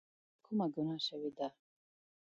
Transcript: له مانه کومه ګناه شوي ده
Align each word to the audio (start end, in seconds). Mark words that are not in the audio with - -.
له 0.03 0.07
مانه 0.07 0.43
کومه 0.43 0.65
ګناه 0.73 0.99
شوي 1.07 1.31
ده 1.37 1.47